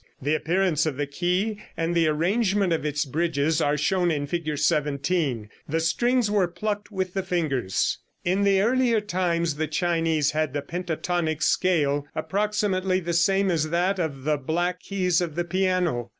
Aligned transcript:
The 0.19 0.33
appearance 0.33 0.87
of 0.87 0.97
the 0.97 1.05
ke 1.05 1.61
and 1.77 1.93
the 1.93 2.07
arrangement 2.07 2.73
of 2.73 2.83
its 2.87 3.05
bridges 3.05 3.61
are 3.61 3.77
shown 3.77 4.09
in 4.09 4.25
Fig. 4.25 4.57
17. 4.57 5.47
The 5.69 5.79
strings 5.79 6.31
were 6.31 6.47
plucked 6.47 6.89
with 6.91 7.13
the 7.13 7.21
fingers. 7.21 7.99
In 8.25 8.41
the 8.43 8.61
earlier 8.63 8.99
times 8.99 9.57
the 9.57 9.67
Chinese 9.67 10.31
had 10.31 10.53
the 10.53 10.63
pentatonic 10.63 11.43
scale, 11.43 12.07
approximately 12.15 12.99
the 12.99 13.13
same 13.13 13.51
as 13.51 13.69
that 13.69 13.99
of 13.99 14.23
the 14.23 14.37
black 14.37 14.79
keys 14.79 15.21
of 15.21 15.35
the 15.35 15.45
piano. 15.45 16.09